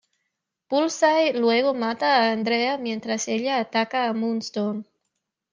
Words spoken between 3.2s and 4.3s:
ella ataca a